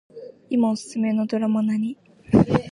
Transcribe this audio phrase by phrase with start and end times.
[0.49, 1.95] いまおすすめのドラマ何